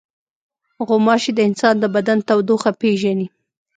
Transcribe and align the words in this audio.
غوماشې 0.87 1.31
د 1.35 1.39
انسان 1.49 1.75
د 1.79 1.85
بدن 1.95 2.17
تودوخه 2.27 2.71
پېژني. 2.81 3.27